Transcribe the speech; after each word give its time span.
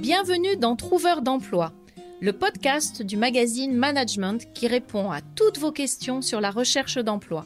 Bienvenue 0.00 0.56
dans 0.56 0.76
Trouveur 0.76 1.20
d'emploi, 1.20 1.74
le 2.22 2.32
podcast 2.32 3.02
du 3.02 3.18
magazine 3.18 3.74
Management 3.74 4.50
qui 4.54 4.66
répond 4.66 5.10
à 5.10 5.20
toutes 5.20 5.58
vos 5.58 5.72
questions 5.72 6.22
sur 6.22 6.40
la 6.40 6.50
recherche 6.50 6.96
d'emploi. 6.96 7.44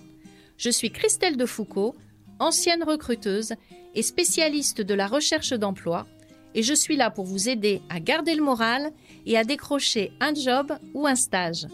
Je 0.57 0.71
suis 0.71 0.93
Christelle 0.93 1.37
Defoucault, 1.37 1.97
ancienne 2.39 2.85
recruteuse 2.85 3.55
et 3.97 4.03
spécialiste 4.03 4.81
de 4.81 4.95
la 4.95 5.09
recherche 5.09 5.53
d'emploi, 5.53 6.07
et 6.55 6.63
je 6.63 6.75
suis 6.75 6.95
là 6.95 7.11
pour 7.11 7.25
vous 7.25 7.49
aider 7.49 7.83
à 7.89 7.99
garder 7.99 8.37
le 8.37 8.45
moral 8.45 8.93
et 9.27 9.37
à 9.37 9.43
décrocher 9.43 10.13
un 10.21 10.33
job 10.33 10.73
ou 10.95 11.09
un 11.09 11.17
stage. 11.17 11.67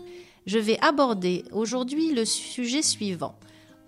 Je 0.47 0.59
vais 0.59 0.79
aborder 0.81 1.45
aujourd'hui 1.53 2.15
le 2.15 2.25
sujet 2.25 2.81
suivant. 2.81 3.35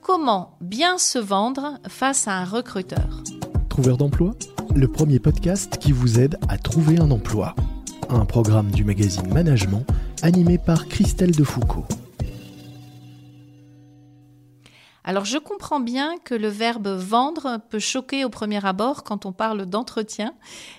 Comment 0.03 0.59
bien 0.61 0.99
se 0.99 1.19
vendre 1.19 1.79
face 1.89 2.29
à 2.29 2.33
un 2.33 2.45
recruteur? 2.45 3.23
Trouveur 3.71 3.97
d'emploi, 3.97 4.35
le 4.75 4.89
premier 4.89 5.19
podcast 5.19 5.79
qui 5.79 5.93
vous 5.93 6.19
aide 6.19 6.39
à 6.49 6.57
trouver 6.57 6.99
un 6.99 7.11
emploi. 7.11 7.55
Un 8.09 8.25
programme 8.25 8.71
du 8.71 8.85
magazine 8.85 9.33
Management 9.33 9.85
animé 10.23 10.59
par 10.59 10.89
Christelle 10.89 11.33
Defoucault. 11.33 11.87
Alors 15.05 15.25
je 15.25 15.39
comprends 15.39 15.81
bien 15.81 16.17
que 16.25 16.35
le 16.35 16.49
verbe 16.49 16.89
vendre 16.89 17.61
peut 17.71 17.81
choquer 17.81 18.25
au 18.25 18.29
premier 18.29 18.65
abord 18.65 19.03
quand 19.03 19.27
on 19.27 19.33
parle 19.33 19.67
d'entretien 19.67 20.33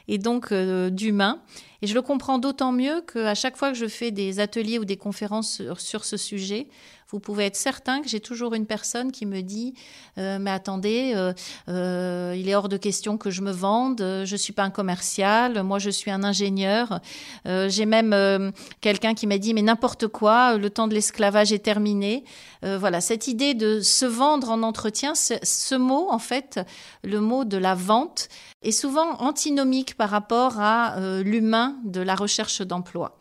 et 0.08 0.18
donc 0.18 0.52
euh, 0.52 0.90
d'humain. 0.90 1.42
Et 1.82 1.88
je 1.88 1.94
le 1.94 2.02
comprends 2.02 2.40
d'autant 2.40 2.72
mieux 2.72 3.02
qu'à 3.02 3.36
chaque 3.36 3.58
fois 3.58 3.72
que 3.72 3.78
je 3.78 3.88
fais 3.88 4.12
des 4.12 4.40
ateliers 4.40 4.80
ou 4.80 4.86
des 4.86 4.96
conférences 4.96 5.62
sur, 5.78 6.06
ce 6.06 6.16
sujet, 6.16 6.68
vous 7.14 7.20
pouvez 7.20 7.46
être 7.46 7.56
certain 7.56 8.02
que 8.02 8.10
j'ai 8.10 8.20
toujours 8.20 8.56
une 8.56 8.66
personne 8.66 9.12
qui 9.12 9.28
me 9.28 9.42
dit 9.42 9.76
euh, 10.18 10.40
mais 10.40 10.50
attendez, 10.50 11.14
euh, 11.16 11.32
euh, 11.70 12.36
il 12.36 12.50
est 12.50 12.56
hors 12.56 12.70
de 12.70 12.78
question 12.78 13.20
que 13.20 13.30
je 13.30 13.42
me 13.42 13.52
vende, 13.52 14.00
je 14.26 14.36
suis 14.36 14.52
pas 14.52 14.64
un 14.64 14.72
commercial, 14.72 15.62
moi 15.62 15.78
je 15.78 15.92
suis 15.92 16.10
un 16.10 16.24
ingénieur. 16.24 17.00
j'ai 17.46 17.86
même 17.86 18.52
quelqu'un 18.82 19.14
qui 19.14 19.28
m'a 19.28 19.38
dit 19.38 19.54
mais 19.54 19.62
n'importe 19.62 20.08
quoi, 20.08 20.58
le 20.58 20.70
temps 20.72 20.88
de 20.88 20.96
l'esclavage 20.96 21.54
est 21.54 21.64
terminé. 21.64 22.24
voilà, 22.64 23.00
cette 23.00 23.28
idée 23.28 23.54
de 23.54 23.80
se 23.80 24.06
vendre 24.06 24.50
en 24.50 24.64
entretien, 24.64 25.14
ce 25.16 25.76
mot 25.76 26.08
en 26.10 26.20
fait, 26.20 26.60
le 27.04 27.20
mot 27.20 27.46
de 27.46 27.58
la 27.58 27.76
vente 27.76 28.28
est 28.64 28.72
souvent 28.72 29.20
antinomique 29.20 29.96
par 29.96 30.10
rapport 30.10 30.60
à 30.60 30.96
l'humain 31.24 31.78
de 31.84 32.02
la 32.02 32.16
recherche 32.16 32.62
d'emploi. 32.62 33.18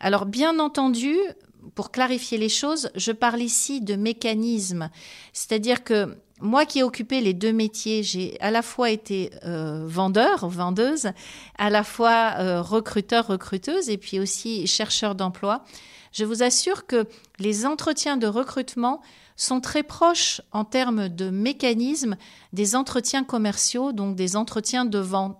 Alors 0.00 0.26
bien 0.26 0.58
entendu, 0.60 1.16
pour 1.74 1.90
clarifier 1.90 2.38
les 2.38 2.48
choses, 2.48 2.90
je 2.94 3.12
parle 3.12 3.42
ici 3.42 3.80
de 3.80 3.96
mécanisme. 3.96 4.90
C'est-à-dire 5.32 5.84
que 5.84 6.16
moi 6.40 6.66
qui 6.66 6.78
ai 6.78 6.82
occupé 6.82 7.20
les 7.20 7.34
deux 7.34 7.52
métiers, 7.52 8.02
j'ai 8.02 8.40
à 8.40 8.50
la 8.50 8.62
fois 8.62 8.90
été 8.90 9.30
euh, 9.44 9.84
vendeur, 9.86 10.48
vendeuse, 10.48 11.10
à 11.58 11.70
la 11.70 11.82
fois 11.82 12.34
euh, 12.38 12.62
recruteur, 12.62 13.26
recruteuse, 13.26 13.88
et 13.88 13.98
puis 13.98 14.20
aussi 14.20 14.66
chercheur 14.66 15.14
d'emploi. 15.14 15.64
Je 16.12 16.24
vous 16.24 16.42
assure 16.42 16.86
que 16.86 17.06
les 17.38 17.66
entretiens 17.66 18.16
de 18.16 18.26
recrutement 18.26 19.00
sont 19.36 19.60
très 19.60 19.82
proches 19.82 20.40
en 20.52 20.64
termes 20.64 21.08
de 21.08 21.30
mécanisme 21.30 22.16
des 22.52 22.76
entretiens 22.76 23.24
commerciaux, 23.24 23.92
donc 23.92 24.16
des 24.16 24.36
entretiens 24.36 24.84
de 24.84 24.98
vente 24.98 25.38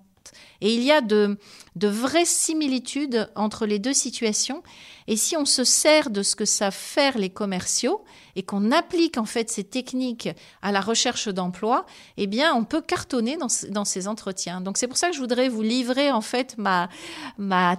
et 0.60 0.74
il 0.74 0.82
y 0.82 0.92
a 0.92 1.00
de, 1.00 1.38
vraies 1.76 2.24
similitudes 2.24 3.30
entre 3.34 3.66
les 3.66 3.78
deux 3.78 3.92
situations. 3.92 4.62
Et 5.06 5.16
si 5.16 5.36
on 5.36 5.44
se 5.44 5.64
sert 5.64 6.10
de 6.10 6.22
ce 6.22 6.36
que 6.36 6.44
savent 6.44 6.74
faire 6.74 7.16
les 7.16 7.30
commerciaux 7.30 8.04
et 8.36 8.42
qu'on 8.42 8.72
applique 8.72 9.16
en 9.16 9.24
fait 9.24 9.48
ces 9.48 9.64
techniques 9.64 10.28
à 10.60 10.70
la 10.70 10.80
recherche 10.80 11.28
d'emploi, 11.28 11.86
eh 12.16 12.26
bien, 12.26 12.54
on 12.54 12.64
peut 12.64 12.82
cartonner 12.82 13.38
dans, 13.38 13.84
ces 13.84 14.08
entretiens. 14.08 14.60
Donc, 14.60 14.76
c'est 14.76 14.88
pour 14.88 14.98
ça 14.98 15.08
que 15.08 15.14
je 15.14 15.20
voudrais 15.20 15.48
vous 15.48 15.62
livrer 15.62 16.12
en 16.12 16.20
fait 16.20 16.56
ma, 16.58 16.88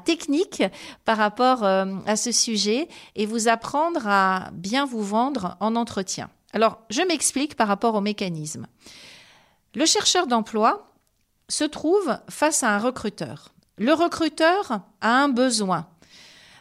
technique 0.06 0.64
par 1.06 1.18
rapport 1.18 1.64
euh, 1.64 1.86
à 2.08 2.16
ce 2.16 2.32
sujet 2.32 2.88
et 3.16 3.26
vous 3.26 3.48
apprendre 3.48 4.08
à 4.08 4.50
bien 4.54 4.86
vous 4.86 5.04
vendre 5.04 5.58
en 5.60 5.76
entretien. 5.76 6.30
Alors, 6.54 6.80
je 6.90 7.02
m'explique 7.02 7.56
par 7.56 7.68
rapport 7.68 7.96
au 7.96 8.02
mécanisme. 8.02 8.66
Le 9.76 9.86
chercheur 9.86 10.26
d'emploi, 10.26 10.89
se 11.50 11.64
trouve 11.66 12.18
face 12.30 12.64
à 12.64 12.70
un 12.70 12.80
recruteur. 12.80 13.50
Le 13.78 13.94
recruteur 13.94 14.82
a 15.02 15.10
un 15.24 15.30
besoin, 15.30 15.88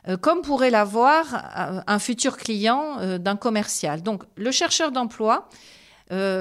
euh, 0.09 0.17
comme 0.17 0.43
pourrait 0.43 0.71
l'avoir 0.71 1.35
euh, 1.35 1.81
un 1.87 1.99
futur 1.99 2.37
client 2.37 2.99
euh, 3.01 3.19
d'un 3.19 3.37
commercial. 3.37 4.03
Donc 4.03 4.25
le 4.37 4.51
chercheur 4.51 4.91
d'emploi, 4.91 5.49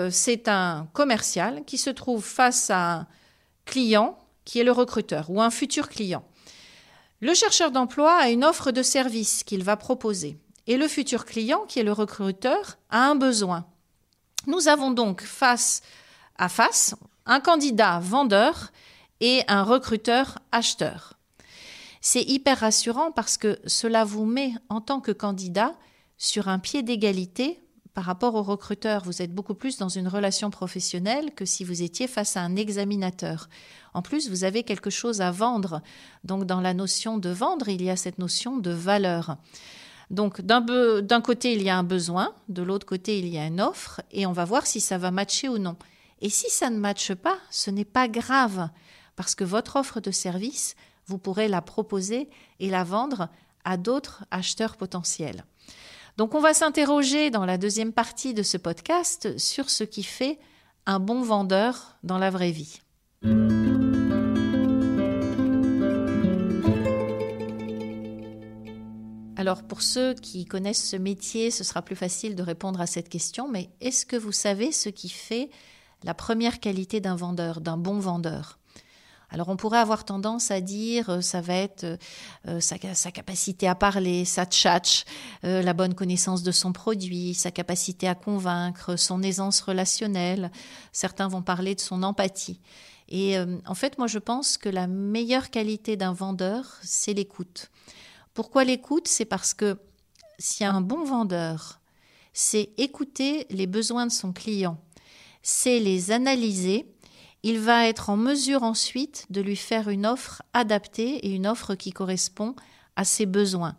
c'est 0.09 0.47
un 0.47 0.87
commercial 0.93 1.65
qui 1.65 1.77
se 1.77 1.89
trouve 1.89 2.23
face 2.23 2.69
à 2.69 2.93
un 2.93 3.07
client 3.65 4.17
qui 4.45 4.59
est 4.59 4.63
le 4.63 4.71
recruteur 4.71 5.29
ou 5.29 5.41
un 5.41 5.49
futur 5.49 5.89
client. 5.89 6.23
Le 7.19 7.33
chercheur 7.33 7.71
d'emploi 7.71 8.15
a 8.15 8.29
une 8.29 8.45
offre 8.45 8.71
de 8.71 8.81
service 8.81 9.43
qu'il 9.43 9.65
va 9.65 9.75
proposer 9.75 10.39
et 10.67 10.77
le 10.77 10.87
futur 10.87 11.25
client, 11.25 11.65
qui 11.67 11.79
est 11.79 11.83
le 11.83 11.93
recruteur, 11.93 12.77
a 12.89 13.09
un 13.09 13.15
besoin. 13.15 13.65
Nous 14.45 14.67
avons 14.67 14.91
donc 14.91 15.21
face 15.21 15.81
à 16.37 16.49
face, 16.49 16.95
un 17.27 17.39
candidat 17.39 17.99
vendeur 17.99 18.71
et 19.19 19.43
un 19.47 19.63
recruteur 19.63 20.39
acheteur. 20.51 21.13
C'est 22.01 22.23
hyper 22.23 22.59
rassurant 22.59 23.11
parce 23.11 23.37
que 23.37 23.59
cela 23.65 24.05
vous 24.05 24.25
met 24.25 24.53
en 24.69 24.81
tant 24.81 25.01
que 25.01 25.11
candidat 25.11 25.75
sur 26.17 26.47
un 26.47 26.57
pied 26.57 26.81
d'égalité 26.83 27.59
par 27.93 28.05
rapport 28.05 28.35
au 28.35 28.43
recruteur. 28.43 29.03
Vous 29.03 29.21
êtes 29.21 29.33
beaucoup 29.33 29.55
plus 29.55 29.77
dans 29.77 29.89
une 29.89 30.07
relation 30.07 30.49
professionnelle 30.51 31.33
que 31.35 31.45
si 31.45 31.63
vous 31.63 31.81
étiez 31.81 32.07
face 32.07 32.37
à 32.37 32.41
un 32.41 32.55
examinateur. 32.55 33.49
En 33.93 34.01
plus, 34.01 34.29
vous 34.29 34.43
avez 34.43 34.63
quelque 34.63 34.89
chose 34.89 35.19
à 35.21 35.31
vendre. 35.31 35.81
Donc 36.23 36.45
dans 36.45 36.61
la 36.61 36.73
notion 36.73 37.17
de 37.17 37.29
vendre, 37.29 37.67
il 37.69 37.81
y 37.81 37.89
a 37.89 37.95
cette 37.95 38.19
notion 38.19 38.57
de 38.57 38.71
valeur. 38.71 39.37
Donc 40.11 40.39
d'un 40.41 41.21
côté, 41.21 41.53
il 41.53 41.63
y 41.63 41.69
a 41.69 41.77
un 41.77 41.83
besoin, 41.83 42.33
de 42.47 42.61
l'autre 42.61 42.85
côté, 42.85 43.19
il 43.19 43.27
y 43.27 43.37
a 43.37 43.45
une 43.45 43.59
offre, 43.59 44.01
et 44.11 44.25
on 44.25 44.31
va 44.31 44.45
voir 44.45 44.65
si 44.65 44.79
ça 44.79 44.97
va 44.97 45.11
matcher 45.11 45.49
ou 45.49 45.57
non. 45.57 45.75
Et 46.19 46.29
si 46.29 46.49
ça 46.49 46.69
ne 46.69 46.79
matche 46.79 47.13
pas, 47.13 47.37
ce 47.51 47.69
n'est 47.69 47.85
pas 47.85 48.07
grave, 48.07 48.69
parce 49.15 49.35
que 49.35 49.43
votre 49.43 49.75
offre 49.75 49.99
de 49.99 50.11
service, 50.11 50.75
vous 51.05 51.17
pourrez 51.17 51.47
la 51.47 51.61
proposer 51.61 52.29
et 52.59 52.69
la 52.69 52.83
vendre 52.83 53.29
à 53.63 53.77
d'autres 53.77 54.23
acheteurs 54.31 54.77
potentiels. 54.77 55.45
Donc 56.17 56.33
on 56.33 56.39
va 56.39 56.53
s'interroger 56.53 57.29
dans 57.29 57.45
la 57.45 57.57
deuxième 57.57 57.93
partie 57.93 58.33
de 58.33 58.41
ce 58.41 58.57
podcast 58.57 59.37
sur 59.37 59.69
ce 59.69 59.83
qui 59.83 60.03
fait 60.03 60.39
un 60.85 60.99
bon 60.99 61.21
vendeur 61.21 61.97
dans 62.03 62.17
la 62.17 62.31
vraie 62.31 62.51
vie. 62.51 62.79
Alors 69.35 69.61
pour 69.63 69.83
ceux 69.83 70.15
qui 70.15 70.45
connaissent 70.45 70.89
ce 70.89 70.95
métier, 70.95 71.51
ce 71.51 71.63
sera 71.63 71.83
plus 71.83 71.95
facile 71.95 72.35
de 72.35 72.41
répondre 72.41 72.81
à 72.81 72.87
cette 72.87 73.09
question, 73.09 73.47
mais 73.47 73.69
est-ce 73.79 74.05
que 74.05 74.15
vous 74.15 74.31
savez 74.31 74.71
ce 74.71 74.89
qui 74.89 75.09
fait 75.09 75.51
la 76.03 76.13
première 76.13 76.59
qualité 76.59 76.99
d'un 76.99 77.15
vendeur, 77.15 77.61
d'un 77.61 77.77
bon 77.77 77.99
vendeur. 77.99 78.57
Alors 79.29 79.49
on 79.49 79.57
pourrait 79.57 79.79
avoir 79.79 80.05
tendance 80.05 80.51
à 80.51 80.61
dire 80.61 81.09
euh, 81.09 81.21
ça 81.21 81.41
va 81.41 81.55
être 81.55 81.83
euh, 81.83 81.97
euh, 82.47 82.59
sa, 82.61 82.77
capacité 83.11 83.67
à 83.67 83.75
parler, 83.75 84.23
sa 84.23 84.45
tchatch, 84.45 85.03
la 85.43 85.73
bonne 85.73 85.93
connaissance 85.93 86.43
de 86.43 86.51
son 86.51 86.71
produit, 86.71 87.33
sa 87.33 87.51
capacité 87.51 88.07
à 88.07 88.15
convaincre, 88.15 88.95
son 88.95 89.21
aisance 89.21 89.59
relationnelle. 89.61 90.51
Certains 90.91 91.27
vont 91.27 91.41
parler 91.41 91.75
de 91.75 91.81
son 91.81 92.03
empathie. 92.03 92.59
Et 93.09 93.37
en 93.65 93.73
fait, 93.73 93.97
moi 93.97 94.07
je 94.07 94.19
pense 94.19 94.57
que 94.57 94.67
la 94.67 94.87
meilleure 94.87 95.49
qualité 95.49 95.95
d'un 95.95 96.11
vendeur, 96.11 96.77
c'est 96.81 97.13
l'écoute. 97.13 97.69
Pourquoi 98.33 98.65
l'écoute? 98.65 99.07
C'est 99.07 99.25
parce 99.25 99.53
que 99.53 99.77
si 100.39 100.65
un 100.65 100.81
bon 100.81 101.05
vendeur, 101.05 101.79
c'est 102.33 102.71
écouter 102.77 103.47
les 103.49 103.67
besoins 103.67 104.05
de 104.05 104.11
son 104.11 104.33
client 104.33 104.77
c'est 105.47 105.79
les 105.79 106.11
analyser. 106.11 106.93
Il 107.41 107.59
va 107.59 107.87
être 107.87 108.09
en 108.09 108.17
mesure 108.17 108.63
ensuite 108.63 109.25
de 109.29 109.39
lui 109.39 109.55
faire 109.55 109.87
une 109.87 110.05
offre 110.05 110.41
adaptée 110.51 111.25
et 111.25 111.29
une 111.33 111.47
offre 111.47 111.73
qui 111.75 111.91
correspond 111.91 112.53
à 112.97 113.05
ses 113.05 113.25
besoins. 113.25 113.77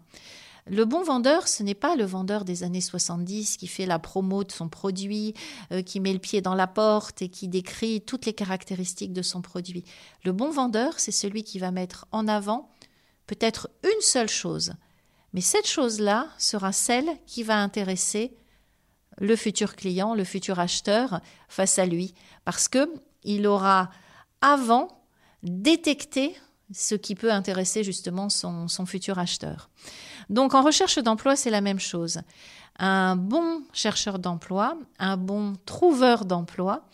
Le 0.66 0.86
bon 0.86 1.02
vendeur, 1.02 1.46
ce 1.46 1.62
n'est 1.62 1.74
pas 1.74 1.94
le 1.94 2.06
vendeur 2.06 2.46
des 2.46 2.62
années 2.62 2.80
70 2.80 3.58
qui 3.58 3.66
fait 3.66 3.84
la 3.84 3.98
promo 3.98 4.44
de 4.44 4.52
son 4.52 4.70
produit, 4.70 5.34
euh, 5.70 5.82
qui 5.82 6.00
met 6.00 6.14
le 6.14 6.18
pied 6.18 6.40
dans 6.40 6.54
la 6.54 6.66
porte 6.66 7.20
et 7.20 7.28
qui 7.28 7.48
décrit 7.48 8.00
toutes 8.00 8.24
les 8.24 8.32
caractéristiques 8.32 9.12
de 9.12 9.22
son 9.22 9.42
produit. 9.42 9.84
Le 10.24 10.32
bon 10.32 10.50
vendeur, 10.50 10.94
c'est 10.98 11.12
celui 11.12 11.44
qui 11.44 11.58
va 11.58 11.70
mettre 11.70 12.06
en 12.12 12.28
avant 12.28 12.70
peut-être 13.26 13.68
une 13.84 14.00
seule 14.00 14.30
chose, 14.30 14.72
mais 15.34 15.42
cette 15.42 15.68
chose-là 15.68 16.28
sera 16.38 16.72
celle 16.72 17.10
qui 17.26 17.42
va 17.42 17.58
intéresser 17.58 18.37
le 19.20 19.36
futur 19.36 19.76
client, 19.76 20.14
le 20.14 20.24
futur 20.24 20.58
acheteur 20.58 21.20
face 21.48 21.78
à 21.78 21.86
lui, 21.86 22.14
parce 22.44 22.68
que 22.68 22.92
il 23.24 23.46
aura 23.46 23.90
avant 24.40 24.88
détecté 25.42 26.36
ce 26.72 26.94
qui 26.94 27.14
peut 27.14 27.32
intéresser 27.32 27.82
justement 27.82 28.28
son, 28.28 28.68
son 28.68 28.86
futur 28.86 29.18
acheteur. 29.18 29.70
Donc 30.30 30.54
en 30.54 30.62
recherche 30.62 30.98
d'emploi, 30.98 31.36
c'est 31.36 31.50
la 31.50 31.60
même 31.60 31.80
chose. 31.80 32.20
Un 32.78 33.16
bon 33.16 33.62
chercheur 33.72 34.18
d'emploi, 34.18 34.78
un 34.98 35.16
bon 35.16 35.54
trouveur 35.66 36.24
d'emploi, 36.24 36.84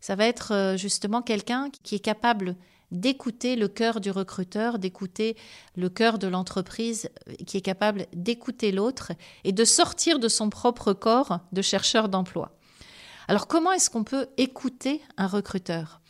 ça 0.00 0.16
va 0.16 0.26
être 0.26 0.52
euh, 0.52 0.76
justement 0.76 1.22
quelqu'un 1.22 1.70
qui 1.82 1.94
est 1.94 2.00
capable 2.00 2.56
d'écouter 2.92 3.56
le 3.56 3.66
cœur 3.66 4.00
du 4.00 4.10
recruteur, 4.10 4.78
d'écouter 4.78 5.36
le 5.76 5.88
cœur 5.88 6.18
de 6.18 6.28
l'entreprise 6.28 7.10
qui 7.46 7.56
est 7.56 7.62
capable 7.62 8.06
d'écouter 8.12 8.70
l'autre 8.70 9.12
et 9.42 9.52
de 9.52 9.64
sortir 9.64 10.18
de 10.18 10.28
son 10.28 10.50
propre 10.50 10.92
corps 10.92 11.40
de 11.50 11.62
chercheur 11.62 12.08
d'emploi. 12.08 12.52
Alors 13.28 13.46
comment 13.46 13.72
est-ce 13.72 13.90
qu'on 13.90 14.04
peut 14.04 14.28
écouter 14.36 15.00
un 15.16 15.26
recruteur? 15.26 16.01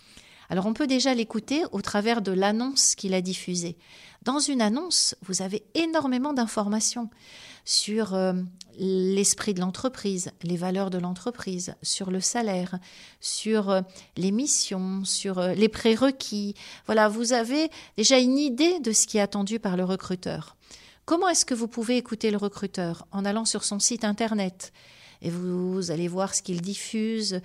Alors 0.53 0.67
on 0.67 0.75
peut 0.75 0.87
déjà 0.87 1.15
l'écouter 1.15 1.63
au 1.73 1.81
travers 1.81 2.21
de 2.21 2.31
l'annonce 2.31 2.95
qu'il 2.95 3.15
a 3.15 3.23
diffusée. 3.23 3.79
Dans 4.21 4.39
une 4.39 4.61
annonce, 4.61 5.15
vous 5.23 5.41
avez 5.41 5.63
énormément 5.73 6.35
d'informations 6.35 7.09
sur 7.65 8.13
euh, 8.13 8.35
l'esprit 8.77 9.55
de 9.55 9.61
l'entreprise, 9.61 10.31
les 10.43 10.59
valeurs 10.59 10.91
de 10.91 10.99
l'entreprise, 10.99 11.75
sur 11.81 12.11
le 12.11 12.21
salaire, 12.21 12.79
sur 13.19 13.71
euh, 13.71 13.81
les 14.19 14.31
missions, 14.31 15.07
sur 15.07 15.39
euh, 15.39 15.55
les 15.55 15.71
prérequis. 15.71 16.55
Voilà, 16.85 17.09
vous 17.09 17.33
avez 17.33 17.71
déjà 17.97 18.19
une 18.19 18.37
idée 18.37 18.79
de 18.81 18.93
ce 18.93 19.07
qui 19.07 19.17
est 19.17 19.23
attendu 19.23 19.59
par 19.59 19.79
le 19.79 19.85
recruteur. 19.85 20.59
Comment 21.07 21.31
est-ce 21.31 21.47
que 21.47 21.55
vous 21.55 21.67
pouvez 21.67 21.97
écouter 21.97 22.31
le 22.31 22.37
recruteur 22.37 23.07
En 23.11 23.25
allant 23.25 23.47
sur 23.47 23.65
son 23.65 23.79
site 23.79 24.05
internet 24.05 24.75
et 25.23 25.31
vous, 25.31 25.91
allez 25.91 26.09
voir 26.09 26.35
ce 26.35 26.43
qu'il 26.43 26.61
diffuse, 26.61 27.41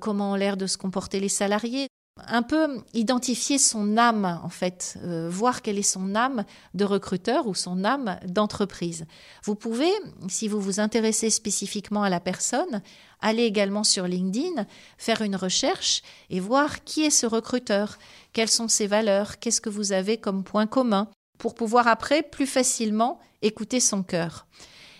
comment 0.00 0.32
ont 0.32 0.34
l'air 0.34 0.58
de 0.58 0.66
se 0.66 0.76
comporter 0.76 1.18
les 1.18 1.30
salariés? 1.30 1.88
Un 2.26 2.42
peu 2.42 2.82
identifier 2.92 3.58
son 3.58 3.96
âme, 3.96 4.40
en 4.42 4.48
fait, 4.48 4.98
euh, 5.02 5.28
voir 5.30 5.62
quelle 5.62 5.78
est 5.78 5.82
son 5.82 6.14
âme 6.14 6.44
de 6.74 6.84
recruteur 6.84 7.46
ou 7.46 7.54
son 7.54 7.84
âme 7.84 8.18
d'entreprise. 8.26 9.06
Vous 9.44 9.54
pouvez, 9.54 9.90
si 10.28 10.46
vous 10.46 10.60
vous 10.60 10.78
intéressez 10.78 11.30
spécifiquement 11.30 12.02
à 12.02 12.10
la 12.10 12.20
personne, 12.20 12.82
aller 13.20 13.44
également 13.44 13.84
sur 13.84 14.06
LinkedIn, 14.06 14.66
faire 14.98 15.22
une 15.22 15.36
recherche 15.36 16.02
et 16.28 16.40
voir 16.40 16.84
qui 16.84 17.02
est 17.04 17.10
ce 17.10 17.26
recruteur, 17.26 17.98
quelles 18.32 18.50
sont 18.50 18.68
ses 18.68 18.86
valeurs, 18.86 19.38
qu'est-ce 19.38 19.60
que 19.60 19.70
vous 19.70 19.92
avez 19.92 20.18
comme 20.18 20.44
point 20.44 20.66
commun, 20.66 21.08
pour 21.38 21.54
pouvoir 21.54 21.88
après 21.88 22.22
plus 22.22 22.46
facilement 22.46 23.20
écouter 23.40 23.80
son 23.80 24.02
cœur. 24.02 24.46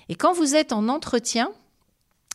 Et 0.08 0.14
quand 0.14 0.32
vous 0.32 0.54
êtes 0.54 0.72
en 0.72 0.88
entretien, 0.88 1.50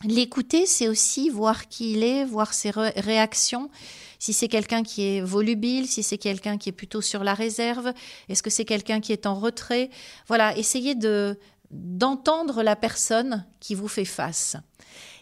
l'écouter, 0.04 0.66
c'est 0.66 0.88
aussi 0.88 1.30
voir 1.30 1.68
qui 1.68 1.94
il 1.94 2.04
est, 2.04 2.26
voir 2.26 2.54
ses 2.54 2.72
réactions 2.72 3.70
si 4.20 4.34
c'est 4.34 4.48
quelqu'un 4.48 4.84
qui 4.84 5.04
est 5.04 5.22
volubile, 5.22 5.88
si 5.88 6.04
c'est 6.04 6.18
quelqu'un 6.18 6.58
qui 6.58 6.70
est 6.70 6.74
plutôt 6.74 7.02
sur 7.02 7.24
la 7.24 7.34
réserve, 7.34 7.94
est-ce 8.30 8.44
que 8.44 8.50
c'est 8.50 8.66
quelqu'un 8.66 9.00
qui 9.00 9.14
est 9.14 9.26
en 9.26 9.36
retrait? 9.36 9.90
Voilà, 10.28 10.58
essayez 10.58 10.96
de 10.96 11.38
d'entendre 11.70 12.64
la 12.64 12.78
personne 12.78 13.46
qui 13.60 13.76
vous 13.76 13.90
fait 13.90 14.06
face. 14.06 14.56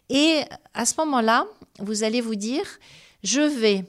Et 0.09 0.41
à 0.75 0.85
ce 0.85 0.93
moment-là, 0.99 1.47
vous 1.79 2.03
allez 2.03 2.21
vous 2.21 2.35
dire, 2.35 2.65
je 3.23 3.41
vais 3.41 3.83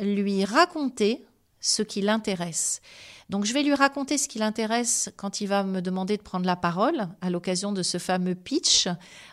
lui 0.00 0.44
raconter 0.44 1.24
ce 1.60 1.82
qui 1.82 2.00
l'intéresse. 2.00 2.82
Donc 3.30 3.46
je 3.46 3.54
vais 3.54 3.62
lui 3.62 3.74
raconter 3.74 4.18
ce 4.18 4.28
qui 4.28 4.38
l'intéresse 4.38 5.10
quand 5.16 5.40
il 5.40 5.46
va 5.46 5.64
me 5.64 5.80
demander 5.80 6.16
de 6.16 6.22
prendre 6.22 6.46
la 6.46 6.56
parole 6.56 7.08
à 7.20 7.30
l'occasion 7.30 7.72
de 7.72 7.82
ce 7.82 7.98
fameux 7.98 8.34
pitch 8.34 8.88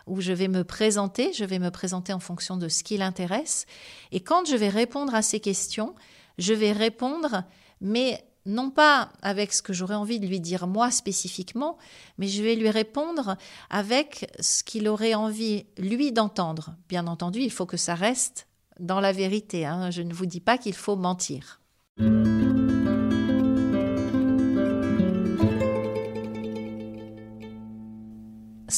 où 0.08 0.22
je 0.22 0.32
vais 0.32 0.48
me 0.48 0.64
présenter, 0.64 1.34
je 1.34 1.44
vais 1.44 1.60
me 1.60 1.72
présenter 1.72 2.14
en 2.14 2.20
fonction 2.20 2.56
de 2.58 2.70
ce 2.70 2.84
qui 2.84 2.98
l'intéresse. 2.98 3.66
Et 4.12 4.22
quand 4.22 4.48
je 4.48 4.56
vais 4.56 4.70
répondre 4.70 5.14
à 5.14 5.22
ces 5.22 5.40
questions, 5.40 5.94
je 6.38 6.54
vais 6.54 6.72
répondre, 6.72 7.44
mais 7.82 8.24
non 8.46 8.72
pas 8.72 9.12
avec 9.22 9.54
ce 9.54 9.62
que 9.62 9.74
j'aurais 9.74 9.96
envie 9.96 10.20
de 10.20 10.28
lui 10.28 10.40
dire 10.40 10.68
moi 10.68 10.90
spécifiquement, 10.90 11.78
mais 12.18 12.28
je 12.28 12.42
vais 12.42 12.56
lui 12.56 12.70
répondre 12.70 13.38
avec 13.70 14.32
ce 14.40 14.64
qu'il 14.64 14.88
aurait 14.88 15.14
envie 15.14 15.66
lui 15.78 16.12
d'entendre. 16.12 16.76
Bien 16.90 17.08
entendu, 17.08 17.40
il 17.40 17.52
faut 17.52 17.66
que 17.66 17.78
ça 17.78 17.96
reste 17.96 18.48
dans 18.80 19.00
la 19.00 19.12
vérité. 19.12 19.66
Hein. 19.66 19.92
Je 19.92 20.02
ne 20.02 20.14
vous 20.14 20.26
dis 20.26 20.40
pas 20.40 20.58
qu'il 20.58 20.74
faut 20.74 20.96
mentir. 20.96 21.61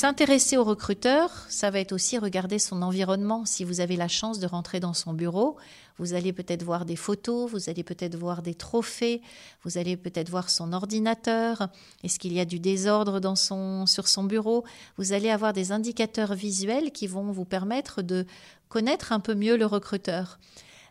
S'intéresser 0.03 0.57
au 0.57 0.65
recruteur, 0.65 1.31
ça 1.47 1.71
va 1.71 1.79
être 1.79 1.93
aussi 1.93 2.17
regarder 2.17 2.59
son 2.59 2.81
environnement. 2.81 3.45
Si 3.45 3.63
vous 3.63 3.79
avez 3.79 3.95
la 3.95 4.09
chance 4.09 4.37
de 4.37 4.45
rentrer 4.45 4.81
dans 4.81 4.93
son 4.93 5.13
bureau, 5.13 5.55
vous 5.97 6.13
allez 6.13 6.33
peut-être 6.33 6.63
voir 6.63 6.83
des 6.83 6.97
photos, 6.97 7.49
vous 7.49 7.69
allez 7.69 7.83
peut-être 7.83 8.17
voir 8.17 8.41
des 8.41 8.53
trophées, 8.53 9.21
vous 9.63 9.77
allez 9.77 9.95
peut-être 9.95 10.29
voir 10.29 10.49
son 10.49 10.73
ordinateur. 10.73 11.69
Est-ce 12.03 12.19
qu'il 12.19 12.33
y 12.33 12.41
a 12.41 12.45
du 12.45 12.59
désordre 12.59 13.21
dans 13.21 13.37
son, 13.37 13.85
sur 13.85 14.09
son 14.09 14.25
bureau? 14.25 14.65
Vous 14.97 15.13
allez 15.13 15.29
avoir 15.29 15.53
des 15.53 15.71
indicateurs 15.71 16.33
visuels 16.33 16.91
qui 16.91 17.07
vont 17.07 17.31
vous 17.31 17.45
permettre 17.45 18.01
de 18.01 18.25
connaître 18.67 19.13
un 19.13 19.21
peu 19.21 19.35
mieux 19.35 19.55
le 19.55 19.67
recruteur. 19.67 20.37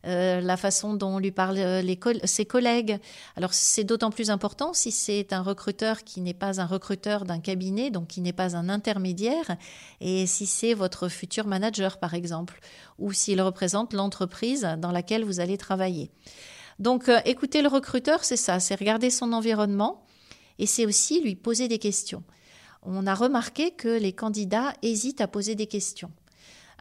Euh, 0.04 0.40
la 0.40 0.56
façon 0.56 0.94
dont 0.94 1.20
lui 1.20 1.30
parlent 1.30 1.58
euh, 1.58 2.16
ses 2.24 2.44
collègues. 2.44 2.98
Alors 3.36 3.54
c'est 3.54 3.84
d'autant 3.84 4.10
plus 4.10 4.30
important 4.30 4.72
si 4.72 4.90
c'est 4.90 5.32
un 5.32 5.42
recruteur 5.42 6.02
qui 6.02 6.20
n'est 6.20 6.34
pas 6.34 6.60
un 6.60 6.66
recruteur 6.66 7.24
d'un 7.24 7.38
cabinet, 7.38 7.90
donc 7.90 8.08
qui 8.08 8.20
n'est 8.20 8.32
pas 8.32 8.56
un 8.56 8.68
intermédiaire, 8.68 9.56
et 10.00 10.26
si 10.26 10.46
c'est 10.46 10.74
votre 10.74 11.08
futur 11.08 11.46
manager 11.46 11.98
par 11.98 12.14
exemple, 12.14 12.58
ou 12.98 13.12
s'il 13.12 13.40
représente 13.40 13.92
l'entreprise 13.92 14.66
dans 14.78 14.90
laquelle 14.90 15.24
vous 15.24 15.38
allez 15.38 15.56
travailler. 15.56 16.10
Donc 16.80 17.08
euh, 17.08 17.20
écouter 17.24 17.62
le 17.62 17.68
recruteur, 17.68 18.24
c'est 18.24 18.36
ça, 18.36 18.58
c'est 18.58 18.74
regarder 18.74 19.08
son 19.08 19.32
environnement, 19.32 20.04
et 20.58 20.66
c'est 20.66 20.84
aussi 20.84 21.20
lui 21.20 21.36
poser 21.36 21.68
des 21.68 21.78
questions. 21.78 22.24
On 22.82 23.06
a 23.06 23.14
remarqué 23.14 23.70
que 23.70 24.00
les 24.00 24.12
candidats 24.12 24.74
hésitent 24.82 25.20
à 25.20 25.28
poser 25.28 25.54
des 25.54 25.68
questions 25.68 26.10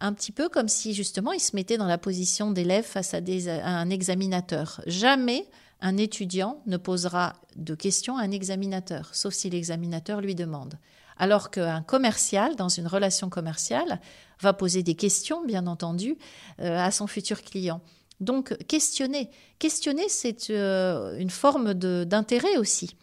un 0.02 0.14
petit 0.14 0.32
peu 0.32 0.50
comme 0.50 0.68
si 0.68 0.94
justement 0.94 1.32
il 1.32 1.40
se 1.40 1.56
mettait 1.56 1.78
dans 1.78 1.88
la 1.88 1.98
position 1.98 2.52
d'élève 2.52 2.84
face 2.84 3.14
à, 3.14 3.20
un 3.64 3.90
examinateur. 3.90 4.82
Jamais 4.88 5.48
un 5.80 5.98
étudiant 5.98 6.62
ne 6.66 6.78
posera 6.78 7.34
de 7.56 7.76
questions 7.76 8.18
à 8.18 8.24
un 8.24 8.32
examinateur, 8.32 9.10
sauf 9.14 9.34
si 9.34 9.50
l'examinateur 9.50 10.20
lui 10.20 10.36
demande. 10.36 10.78
Alors 11.18 11.52
qu'un 11.52 11.84
commercial, 11.84 12.56
dans 12.56 12.70
une 12.70 12.88
relation 12.88 13.30
commerciale, 13.30 14.02
va 14.40 14.54
poser 14.54 14.82
des 14.82 14.96
questions, 14.96 15.46
bien 15.46 15.68
entendu, 15.68 16.18
euh, 16.60 16.78
à 16.78 16.90
son 16.90 17.06
futur 17.06 17.44
client. 17.44 17.82
Donc, 18.20 18.56
questionner. 18.66 19.30
Questionner, 19.60 20.08
c'est 20.10 20.50
euh, 20.50 21.18
une 21.18 21.30
forme 21.30 21.74
d'intérêt 21.74 22.58
aussi. 22.58 22.96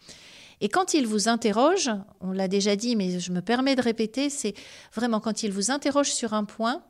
Et 0.61 0.69
quand 0.69 0.93
il 0.93 1.07
vous 1.07 1.29
interroge, 1.29 1.89
on 2.21 2.31
l'a 2.31 2.47
déjà 2.47 2.75
dit, 2.75 2.95
mais 2.95 3.19
je 3.19 3.31
me 3.31 3.41
permets 3.41 3.75
de 3.75 3.81
répéter, 3.81 4.29
c'est 4.29 4.53
vraiment 4.93 5.19
quand 5.19 5.43
il 5.43 5.51
vous 5.51 5.71
interroge 5.71 6.11
sur 6.11 6.33
un 6.33 6.43
point, 6.43 6.83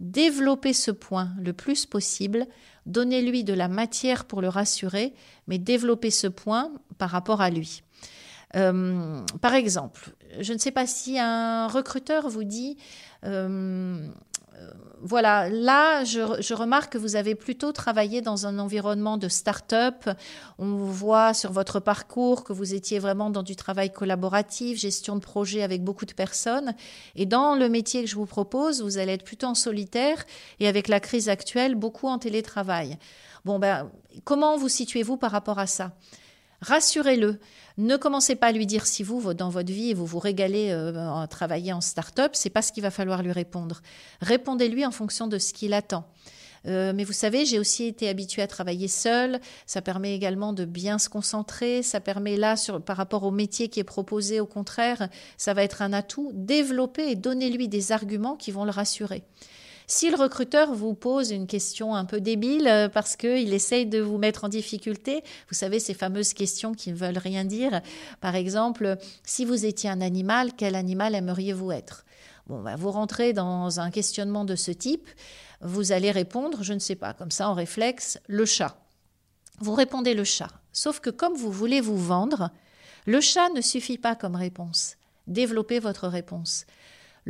développez 0.00 0.72
ce 0.72 0.90
point 0.90 1.30
le 1.38 1.52
plus 1.52 1.86
possible, 1.86 2.46
donnez-lui 2.86 3.44
de 3.44 3.52
la 3.52 3.68
matière 3.68 4.24
pour 4.24 4.40
le 4.40 4.48
rassurer, 4.48 5.12
mais 5.46 5.58
développez 5.58 6.10
ce 6.10 6.26
point 6.26 6.72
par 6.98 7.10
rapport 7.10 7.40
à 7.42 7.50
lui. 7.50 7.82
Euh, 8.56 9.20
par 9.40 9.54
exemple, 9.54 10.12
je 10.40 10.52
ne 10.52 10.58
sais 10.58 10.72
pas 10.72 10.86
si 10.86 11.18
un 11.18 11.68
recruteur 11.68 12.28
vous 12.28 12.44
dit 12.44 12.78
euh, 13.24 14.08
voilà, 15.02 15.48
là, 15.48 16.04
je, 16.04 16.54
remarque 16.54 16.92
que 16.92 16.98
vous 16.98 17.16
avez 17.16 17.34
plutôt 17.34 17.72
travaillé 17.72 18.20
dans 18.20 18.46
un 18.46 18.58
environnement 18.58 19.16
de 19.16 19.28
start-up. 19.28 20.08
On 20.58 20.74
voit 20.74 21.32
sur 21.32 21.52
votre 21.52 21.80
parcours 21.80 22.44
que 22.44 22.52
vous 22.52 22.74
étiez 22.74 22.98
vraiment 22.98 23.30
dans 23.30 23.42
du 23.42 23.56
travail 23.56 23.90
collaboratif, 23.90 24.78
gestion 24.78 25.16
de 25.16 25.20
projet 25.20 25.62
avec 25.62 25.82
beaucoup 25.82 26.04
de 26.04 26.12
personnes. 26.12 26.74
Et 27.16 27.24
dans 27.24 27.54
le 27.54 27.68
métier 27.68 28.02
que 28.02 28.10
je 28.10 28.16
vous 28.16 28.26
propose, 28.26 28.82
vous 28.82 28.98
allez 28.98 29.12
être 29.12 29.24
plutôt 29.24 29.46
en 29.46 29.54
solitaire 29.54 30.24
et 30.58 30.68
avec 30.68 30.88
la 30.88 31.00
crise 31.00 31.28
actuelle, 31.30 31.74
beaucoup 31.74 32.06
en 32.06 32.18
télétravail. 32.18 32.98
Bon, 33.46 33.58
ben, 33.58 33.90
comment 34.24 34.58
vous 34.58 34.68
situez-vous 34.68 35.16
par 35.16 35.30
rapport 35.30 35.58
à 35.58 35.66
ça? 35.66 35.92
Rassurez-le. 36.62 37.38
Ne 37.78 37.96
commencez 37.96 38.36
pas 38.36 38.48
à 38.48 38.52
lui 38.52 38.66
dire 38.66 38.86
si 38.86 39.02
vous, 39.02 39.32
dans 39.32 39.48
votre 39.48 39.72
vie, 39.72 39.94
vous 39.94 40.04
vous 40.04 40.18
régalez 40.18 40.70
euh, 40.70 41.22
à 41.22 41.26
travailler 41.26 41.72
en 41.72 41.80
start-up, 41.80 42.32
c'est 42.34 42.50
pas 42.50 42.62
ce 42.62 42.72
qu'il 42.72 42.82
va 42.82 42.90
falloir 42.90 43.22
lui 43.22 43.32
répondre. 43.32 43.80
Répondez-lui 44.20 44.84
en 44.84 44.90
fonction 44.90 45.26
de 45.26 45.38
ce 45.38 45.54
qu'il 45.54 45.72
attend. 45.72 46.04
Euh, 46.66 46.92
mais 46.94 47.04
vous 47.04 47.14
savez, 47.14 47.46
j'ai 47.46 47.58
aussi 47.58 47.84
été 47.84 48.08
habituée 48.08 48.42
à 48.42 48.46
travailler 48.46 48.88
seule. 48.88 49.40
Ça 49.66 49.80
permet 49.80 50.14
également 50.14 50.52
de 50.52 50.64
bien 50.64 50.98
se 50.98 51.08
concentrer. 51.08 51.82
Ça 51.82 52.00
permet 52.00 52.36
là, 52.36 52.56
sur, 52.56 52.82
par 52.82 52.96
rapport 52.96 53.24
au 53.24 53.30
métier 53.30 53.68
qui 53.68 53.80
est 53.80 53.84
proposé, 53.84 54.40
au 54.40 54.46
contraire, 54.46 55.08
ça 55.38 55.54
va 55.54 55.62
être 55.62 55.80
un 55.80 55.92
atout. 55.92 56.32
Développer 56.34 57.10
et 57.10 57.16
donner 57.16 57.50
lui 57.50 57.68
des 57.68 57.92
arguments 57.92 58.36
qui 58.36 58.50
vont 58.50 58.64
le 58.64 58.70
rassurer. 58.70 59.22
Si 59.92 60.08
le 60.08 60.16
recruteur 60.16 60.72
vous 60.72 60.94
pose 60.94 61.32
une 61.32 61.48
question 61.48 61.96
un 61.96 62.04
peu 62.04 62.20
débile 62.20 62.68
euh, 62.68 62.88
parce 62.88 63.16
qu'il 63.16 63.52
essaye 63.52 63.86
de 63.86 63.98
vous 63.98 64.18
mettre 64.18 64.44
en 64.44 64.48
difficulté, 64.48 65.24
vous 65.48 65.56
savez, 65.56 65.80
ces 65.80 65.94
fameuses 65.94 66.32
questions 66.32 66.74
qui 66.74 66.92
ne 66.92 66.96
veulent 66.96 67.18
rien 67.18 67.44
dire, 67.44 67.80
par 68.20 68.36
exemple, 68.36 68.98
si 69.24 69.44
vous 69.44 69.66
étiez 69.66 69.90
un 69.90 70.00
animal, 70.00 70.52
quel 70.56 70.76
animal 70.76 71.16
aimeriez-vous 71.16 71.72
être? 71.72 72.04
Bon, 72.46 72.62
bah, 72.62 72.76
vous 72.76 72.92
rentrez 72.92 73.32
dans 73.32 73.80
un 73.80 73.90
questionnement 73.90 74.44
de 74.44 74.54
ce 74.54 74.70
type, 74.70 75.08
vous 75.60 75.90
allez 75.90 76.12
répondre, 76.12 76.62
je 76.62 76.72
ne 76.72 76.78
sais 76.78 76.94
pas, 76.94 77.12
comme 77.12 77.32
ça 77.32 77.48
en 77.48 77.54
réflexe, 77.54 78.20
le 78.28 78.44
chat. 78.44 78.76
Vous 79.58 79.74
répondez 79.74 80.14
le 80.14 80.22
chat. 80.22 80.52
Sauf 80.72 81.00
que 81.00 81.10
comme 81.10 81.34
vous 81.34 81.50
voulez 81.50 81.80
vous 81.80 81.98
vendre, 81.98 82.52
le 83.06 83.20
chat 83.20 83.48
ne 83.48 83.60
suffit 83.60 83.98
pas 83.98 84.14
comme 84.14 84.36
réponse. 84.36 84.94
Développez 85.26 85.80
votre 85.80 86.06
réponse. 86.06 86.64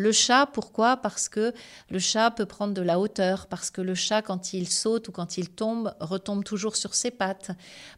Le 0.01 0.13
chat, 0.13 0.47
pourquoi? 0.47 0.97
Parce 0.97 1.29
que 1.29 1.53
le 1.91 1.99
chat 1.99 2.31
peut 2.31 2.47
prendre 2.47 2.73
de 2.73 2.81
la 2.81 2.99
hauteur, 2.99 3.47
parce 3.49 3.71
que 3.71 3.83
le 3.83 3.95
chat, 3.95 4.23
quand 4.23 4.55
il 4.55 4.67
saute 4.67 5.09
ou 5.09 5.13
quand 5.13 5.37
il 5.37 5.51
tombe, 5.51 5.95
retombe 6.01 6.43
toujours 6.43 6.75
sur 6.75 6.95
ses 6.95 7.11
pattes, 7.11 7.51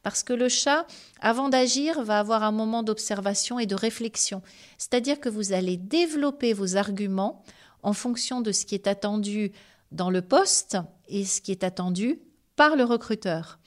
parce 0.03 0.25
que 0.25 0.33
le 0.33 0.49
chat, 0.49 0.85
avant 1.21 1.49
d'agir, 1.49 2.03
va 2.03 2.19
avoir 2.19 2.43
un 2.43 2.51
moment 2.51 2.83
d'observation 2.83 3.61
et 3.61 3.67
de 3.67 3.77
réflexion. 3.77 4.43
C'est-à-dire 4.79 5.21
que 5.21 5.29
vous 5.29 5.53
allez 5.53 5.77
développer 5.77 6.55
vos 6.55 6.77
arguments 6.77 7.45
en 7.85 7.93
fonction 7.93 8.41
de 8.41 8.51
ce 8.51 8.67
qui 8.67 8.75
est 8.75 8.89
attendu 8.89 9.53
dans 9.93 10.11
le 10.11 10.23
poste 10.23 10.79
et 11.07 11.25
ce 11.25 11.41
qui 11.41 11.53
est 11.53 11.63
attendu 11.63 12.19
par 12.57 12.75
le 12.75 12.83
recruteur. 12.83 13.61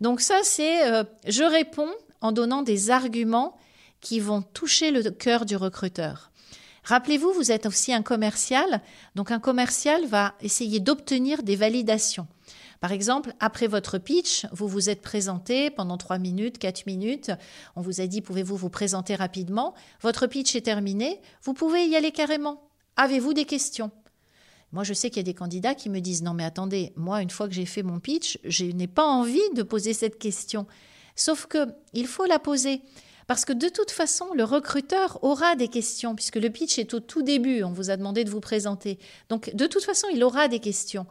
Donc 0.00 0.20
ça, 0.20 0.38
c'est 0.44 0.88
euh, 0.88 1.02
je 1.26 1.42
réponds 1.42 1.90
en 2.20 2.30
donnant 2.30 2.62
des 2.62 2.90
arguments 2.90 3.56
qui 4.00 4.20
vont 4.20 4.42
toucher 4.42 4.92
le 4.92 5.10
cœur 5.10 5.46
du 5.46 5.56
recruteur. 5.56 6.31
Rappelez-vous, 6.84 7.32
vous 7.32 7.52
êtes 7.52 7.66
aussi 7.66 7.92
un 7.92 8.02
commercial, 8.02 8.82
donc 9.14 9.30
un 9.30 9.38
commercial 9.38 10.04
va 10.06 10.34
essayer 10.40 10.80
d'obtenir 10.80 11.42
des 11.42 11.56
validations. 11.56 12.26
Par 12.80 12.90
exemple, 12.90 13.32
après 13.38 13.68
votre 13.68 13.98
pitch, 13.98 14.46
vous 14.50 14.66
vous 14.66 14.90
êtes 14.90 15.02
présenté 15.02 15.70
pendant 15.70 15.96
3 15.96 16.18
minutes, 16.18 16.58
4 16.58 16.86
minutes, 16.86 17.30
on 17.76 17.80
vous 17.80 18.00
a 18.00 18.08
dit 18.08 18.20
pouvez-vous 18.20 18.56
vous 18.56 18.70
présenter 18.70 19.14
rapidement, 19.14 19.74
votre 20.00 20.26
pitch 20.26 20.56
est 20.56 20.62
terminé, 20.62 21.20
vous 21.44 21.54
pouvez 21.54 21.86
y 21.86 21.94
aller 21.94 22.10
carrément. 22.10 22.68
Avez-vous 22.96 23.34
des 23.34 23.44
questions? 23.44 23.92
Moi, 24.72 24.82
je 24.82 24.94
sais 24.94 25.10
qu'il 25.10 25.18
y 25.18 25.20
a 25.20 25.22
des 25.22 25.34
candidats 25.34 25.76
qui 25.76 25.90
me 25.90 26.00
disent 26.00 26.22
non, 26.22 26.34
mais 26.34 26.44
attendez, 26.44 26.92
moi, 26.96 27.22
une 27.22 27.30
fois 27.30 27.46
que 27.46 27.54
j'ai 27.54 27.66
fait 27.66 27.84
mon 27.84 28.00
pitch, 28.00 28.38
je 28.42 28.64
n'ai 28.64 28.88
pas 28.88 29.04
envie 29.04 29.38
de 29.54 29.62
poser 29.62 29.92
cette 29.92 30.18
question. 30.18 30.66
Sauf 31.14 31.46
que 31.46 31.68
il 31.92 32.08
faut 32.08 32.24
la 32.24 32.40
poser. 32.40 32.82
Parce 33.26 33.44
que 33.44 33.52
de 33.52 33.68
toute 33.68 33.90
façon, 33.90 34.26
le 34.34 34.44
recruteur 34.44 35.18
aura 35.22 35.56
des 35.56 35.68
questions, 35.68 36.14
puisque 36.14 36.36
le 36.36 36.50
pitch 36.50 36.78
est 36.78 36.94
au 36.94 37.00
tout 37.00 37.22
début, 37.22 37.62
on 37.62 37.72
vous 37.72 37.90
a 37.90 37.96
demandé 37.96 38.24
de 38.24 38.30
vous 38.30 38.40
présenter. 38.40 38.98
Donc, 39.28 39.54
de 39.54 39.66
toute 39.66 39.84
façon, 39.84 40.08
il 40.12 40.24
aura 40.24 40.48
des 40.48 40.58
questions. 40.58 41.06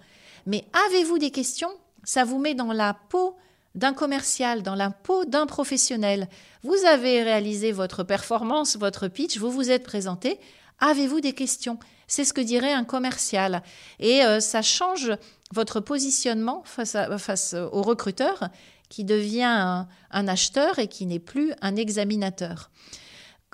Mais 0.46 0.66
avez-vous 0.88 1.18
des 1.18 1.32
questions? 1.32 1.72
Ça 2.04 2.24
vous 2.24 2.40
met 2.40 2.56
dans 2.56 2.74
la 2.74 2.94
peau 2.94 3.36
d'un 3.76 3.94
commercial, 3.94 4.64
dans 4.64 4.76
la 4.76 4.90
peau 4.90 5.26
d'un 5.26 5.46
professionnel. 5.46 6.28
Vous 6.64 6.86
avez 6.86 7.24
réalisé 7.24 7.72
votre 7.72 8.04
performance, 8.04 8.76
votre 8.78 9.08
pitch, 9.08 9.38
vous 9.38 9.52
vous 9.52 9.72
êtes 9.72 9.84
présenté. 9.84 10.40
Avez-vous 10.80 11.22
des 11.22 11.34
questions? 11.34 11.78
C'est 12.08 12.26
ce 12.26 12.34
que 12.34 12.42
dirait 12.42 12.74
un 12.74 12.84
commercial. 12.84 13.64
Et 14.00 14.26
euh, 14.26 14.40
ça 14.40 14.62
change 14.62 15.14
votre 15.54 15.80
positionnement 15.80 16.64
face, 16.66 16.98
face 17.18 17.54
au 17.54 17.82
recruteur 17.82 18.50
qui 18.92 19.06
devient 19.06 19.86
un, 20.12 20.28
acheteur 20.28 20.78
et 20.78 20.90
qui 20.90 21.06
n'est 21.06 21.20
plus 21.20 21.54
un 21.62 21.78
examinateur. 21.78 22.70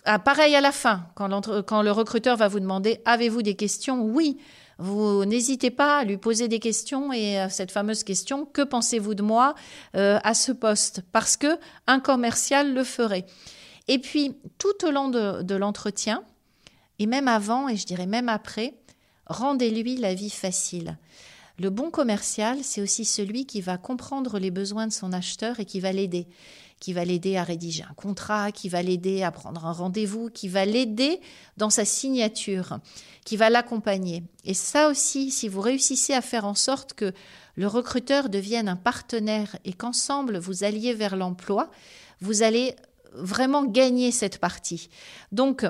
Ah, 0.03 0.17
pareil 0.17 0.56
à 0.56 0.62
la 0.62 0.72
fin, 0.72 1.06
quand, 1.15 1.82
le 1.84 1.91
recruteur 1.91 2.38
va 2.38 2.48
vous 2.48 2.60
demander 2.60 3.01
Avez-vous 3.06 3.44
des 3.44 3.56
questions? 3.56 4.01
Oui. 4.01 4.39
Vous 4.79 5.25
n'hésitez 5.25 5.70
pas 5.70 6.00
à 6.00 6.03
lui 6.03 6.17
poser 6.17 6.48
des 6.48 6.60
questions 6.60 7.13
et 7.13 7.38
à 7.38 7.50
cette 7.50 7.72
fameuse 7.72 8.03
question 8.03 8.46
que 8.46 8.63
pensez-vous 8.63 9.13
de 9.13 9.22
moi 9.22 9.53
euh, 9.96 10.20
à 10.24 10.34
ce 10.34 10.51
poste? 10.51 11.03
Parce 11.12 11.38
que 11.38 11.60
un 11.86 12.00
commercial 12.00 12.74
le 12.74 12.84
ferait. 12.84 13.25
Et 13.88 14.00
puis 14.00 14.36
tout 14.58 14.86
au 14.86 14.91
long 14.91 15.10
de 15.10 15.56
l'entretien, 15.56 16.24
et 16.98 17.06
même 17.06 17.27
avant, 17.27 17.70
et 17.70 17.75
je 17.75 17.86
dirais 17.86 18.08
même 18.08 18.27
après, 18.27 18.74
rendez-lui 19.27 19.98
la 19.98 20.15
vie 20.15 20.32
facile. 20.32 20.98
Le 21.60 21.72
bon 21.72 21.90
commercial, 21.90 22.60
c'est 22.62 22.82
aussi 22.82 23.04
celui 23.04 23.48
qui 23.48 23.62
va 23.62 23.78
comprendre 23.78 24.38
les 24.38 24.52
besoins 24.52 24.86
de 24.86 24.94
son 24.94 25.12
acheteur 25.12 25.60
et 25.60 25.66
qui 25.66 25.80
va 25.80 25.92
l'aider, 25.92 26.28
qui 26.80 26.94
va 26.94 27.04
l'aider 27.04 27.36
à 27.36 27.44
rédiger 27.44 27.84
un 27.84 27.94
contrat, 27.96 28.52
qui 28.52 28.70
va 28.70 28.84
l'aider 28.84 29.24
à 29.24 29.32
prendre 29.32 29.66
un 29.66 29.72
rendez-vous, 29.72 30.30
qui 30.30 30.50
va 30.50 30.66
l'aider 30.66 31.20
dans 31.58 31.72
sa 31.72 31.84
signature, 31.84 32.78
qui 33.26 33.38
va 33.38 33.50
l'accompagner. 33.50 34.24
Et 34.46 34.54
ça 34.54 34.88
aussi, 34.88 35.32
si 35.32 35.48
vous 35.48 35.62
réussissez 35.62 36.14
à 36.14 36.22
faire 36.22 36.46
en 36.46 36.54
sorte 36.54 36.94
que 36.94 37.12
le 37.56 37.66
recruteur 37.66 38.30
devienne 38.30 38.70
un 38.70 38.76
partenaire 38.76 39.58
et 39.66 39.74
qu'ensemble 39.74 40.38
vous 40.38 40.64
alliez 40.64 40.94
vers 40.94 41.16
l'emploi, 41.16 41.72
vous 42.22 42.44
allez 42.44 42.76
vraiment 43.14 43.66
gagner 43.66 44.12
cette 44.12 44.38
partie. 44.38 44.90
Donc, 45.32 45.66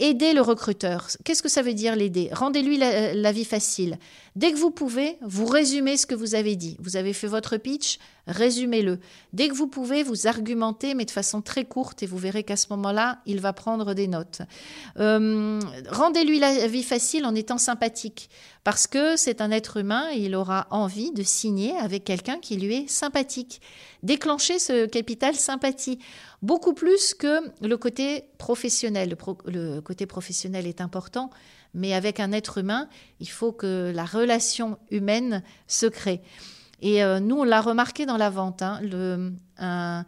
Aider 0.00 0.32
le 0.32 0.40
recruteur. 0.40 1.08
Qu'est-ce 1.24 1.42
que 1.42 1.50
ça 1.50 1.60
veut 1.60 1.74
dire 1.74 1.94
l'aider? 1.94 2.30
Rendez-lui 2.32 2.78
la, 2.78 3.32
vie 3.32 3.44
facile. 3.44 3.98
Dès 4.34 4.50
que 4.50 4.56
vous 4.56 4.70
pouvez, 4.70 5.18
vous 5.20 5.44
résumez 5.44 5.98
ce 5.98 6.06
que 6.06 6.14
vous 6.14 6.34
avez 6.34 6.56
dit. 6.56 6.78
Vous 6.80 6.96
avez 6.96 7.12
fait 7.12 7.26
votre 7.26 7.58
pitch, 7.58 7.98
résumez-le. 8.30 9.00
Dès 9.32 9.48
que 9.48 9.54
vous 9.54 9.66
pouvez, 9.66 10.02
vous 10.02 10.26
argumentez, 10.26 10.94
mais 10.94 11.04
de 11.04 11.10
façon 11.10 11.42
très 11.42 11.64
courte, 11.64 12.02
et 12.02 12.06
vous 12.06 12.18
verrez 12.18 12.44
qu'à 12.44 12.56
ce 12.56 12.66
moment-là, 12.70 13.20
il 13.26 13.40
va 13.40 13.52
prendre 13.52 13.94
des 13.94 14.08
notes. 14.08 14.42
Euh, 14.98 15.60
rendez-lui 15.90 16.38
la 16.38 16.66
vie 16.66 16.82
facile 16.82 17.26
en 17.26 17.34
étant 17.34 17.58
sympathique, 17.58 18.30
parce 18.64 18.86
que 18.86 19.16
c'est 19.16 19.40
un 19.40 19.50
être 19.50 19.76
humain 19.78 20.08
et 20.12 20.18
il 20.18 20.34
aura 20.34 20.66
envie 20.70 21.12
de 21.12 21.22
signer 21.22 21.76
avec 21.78 22.04
quelqu'un 22.04 22.38
qui 22.38 22.56
lui 22.56 22.74
est 22.74 22.88
sympathique. 22.88 23.60
Déclenchez 24.02 24.58
ce 24.58 24.86
capital 24.86 25.34
sympathie 25.34 25.98
beaucoup 26.42 26.72
plus 26.72 27.14
que 27.14 27.40
le 27.66 27.76
côté 27.76 28.24
professionnel. 28.38 29.16
Le, 29.46 29.80
côté 29.80 30.06
professionnel 30.06 30.66
est 30.66 30.80
important, 30.80 31.30
mais 31.74 31.94
avec 31.94 32.20
un 32.20 32.32
être 32.32 32.58
humain, 32.58 32.88
il 33.20 33.28
faut 33.28 33.52
que 33.52 33.92
la 33.94 34.04
relation 34.04 34.78
humaine 34.90 35.42
se 35.66 35.86
crée. 35.86 36.20
Et 36.80 37.04
euh, 37.04 37.20
nous, 37.20 37.36
on 37.36 37.44
l'a 37.44 37.60
remarqué 37.60 38.06
dans 38.06 38.16
la 38.16 38.30
vente. 38.30 38.62
Hein, 38.62 38.80
le, 38.82 39.32
un 39.58 40.04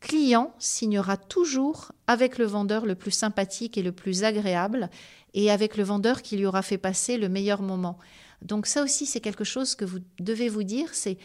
client 0.00 0.54
signera 0.58 1.16
toujours 1.16 1.92
avec 2.06 2.38
le 2.38 2.46
vendeur 2.46 2.86
le 2.86 2.94
plus 2.94 3.10
sympathique 3.10 3.76
et 3.76 3.82
le 3.82 3.92
plus 3.92 4.24
agréable, 4.24 4.90
et 5.34 5.50
avec 5.50 5.76
le 5.76 5.84
vendeur 5.84 6.22
qui 6.22 6.36
lui 6.36 6.46
aura 6.46 6.62
fait 6.62 6.78
passer 6.78 7.18
le 7.18 7.28
meilleur 7.28 7.62
moment. 7.62 7.98
Donc 8.42 8.66
ça 8.66 8.82
aussi, 8.82 9.06
c'est 9.06 9.20
quelque 9.20 9.44
chose 9.44 9.74
que 9.74 9.84
vous 9.84 9.98
devez 10.18 10.48
vous 10.48 10.62
dire, 10.62 10.88
c'est 10.92 11.18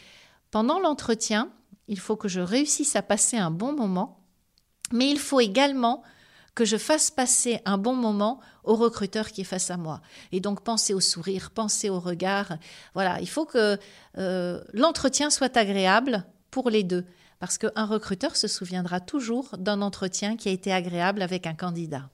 pendant 0.51 0.79
l'entretien, 0.79 1.49
il 1.87 1.99
faut 1.99 2.15
que 2.15 2.27
je 2.27 2.41
réussisse 2.41 2.95
à 2.95 3.01
passer 3.01 3.37
un 3.37 3.51
bon 3.51 3.73
moment 3.73 4.25
mais 4.91 5.09
il 5.09 5.19
faut 5.19 5.39
également 5.39 6.03
que 6.55 6.63
je 6.65 6.77
fasse 6.77 7.11
passer 7.11 7.59
un 7.65 7.77
bon 7.77 7.93
moment 7.93 8.39
au 8.63 8.75
recruteur 8.75 9.31
qui 9.31 9.41
est 9.41 9.45
face 9.45 9.69
à 9.69 9.77
moi. 9.77 10.01
Et 10.31 10.39
donc 10.39 10.63
pensez 10.63 10.93
au 10.93 11.01
sourire, 11.01 11.51
pensez 11.53 11.89
au 11.89 11.99
regard. 11.99 12.57
Voilà, 12.93 13.19
il 13.19 13.29
faut 13.29 13.45
que 13.45 13.77
euh, 14.17 14.63
l'entretien 14.73 15.29
soit 15.29 15.55
agréable 15.57 16.25
pour 16.49 16.69
les 16.69 16.83
deux. 16.83 17.05
Parce 17.39 17.57
qu'un 17.57 17.85
recruteur 17.85 18.37
se 18.37 18.47
souviendra 18.47 19.01
toujours 19.01 19.49
d'un 19.57 19.81
entretien 19.81 20.37
qui 20.37 20.47
a 20.47 20.53
été 20.53 20.71
agréable 20.71 21.21
avec 21.21 21.45
un 21.45 21.53
candidat. 21.53 22.09